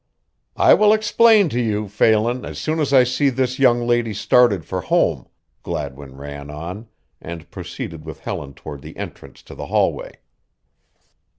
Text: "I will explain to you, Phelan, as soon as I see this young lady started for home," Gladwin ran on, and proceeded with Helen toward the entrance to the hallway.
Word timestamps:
"I 0.57 0.73
will 0.73 0.93
explain 0.93 1.47
to 1.49 1.61
you, 1.61 1.87
Phelan, 1.87 2.43
as 2.43 2.57
soon 2.57 2.79
as 2.79 2.91
I 2.91 3.03
see 3.03 3.29
this 3.29 3.59
young 3.59 3.85
lady 3.85 4.15
started 4.15 4.65
for 4.65 4.81
home," 4.81 5.27
Gladwin 5.61 6.17
ran 6.17 6.49
on, 6.49 6.87
and 7.21 7.51
proceeded 7.51 8.03
with 8.03 8.21
Helen 8.21 8.55
toward 8.55 8.81
the 8.81 8.97
entrance 8.97 9.43
to 9.43 9.53
the 9.53 9.67
hallway. 9.67 10.15